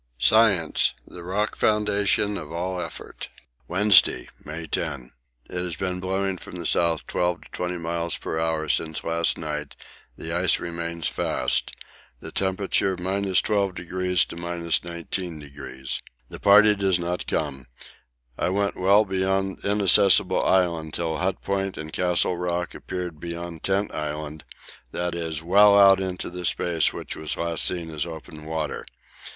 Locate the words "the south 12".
6.57-7.41